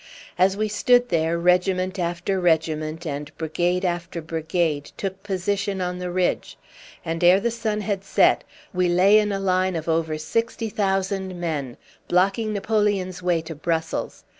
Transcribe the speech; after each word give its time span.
As 0.35 0.57
we 0.57 0.67
stood 0.67 1.09
there, 1.09 1.37
regiment 1.37 1.99
after 1.99 2.39
regiment 2.39 3.05
and 3.05 3.31
brigade 3.37 3.85
after 3.85 4.19
brigade 4.19 4.85
took 4.97 5.21
position 5.21 5.79
on 5.79 5.99
the 5.99 6.09
ridge, 6.09 6.57
and 7.05 7.23
ere 7.23 7.39
the 7.39 7.51
sun 7.51 7.81
had 7.81 8.03
set 8.03 8.43
we 8.73 8.89
lay 8.89 9.19
in 9.19 9.31
a 9.31 9.39
line 9.39 9.75
of 9.75 9.87
over 9.87 10.17
sixty 10.17 10.69
thousand 10.69 11.39
men, 11.39 11.77
blocking 12.07 12.51
Napoleon's 12.51 13.21
way 13.21 13.41
to 13.43 13.53
Brussels. 13.53 14.23